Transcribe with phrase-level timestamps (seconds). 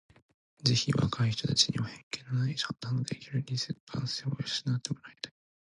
[0.63, 4.43] ぜひ若い人たちには偏見のない判断のできる理性と感性を養って
[4.89, 5.33] 貰いたい。